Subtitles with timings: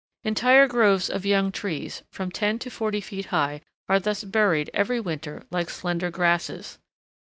[0.23, 4.99] Entire groves of young trees, from ten to forty feet high, are thus buried every
[4.99, 6.79] winter like slender grasses.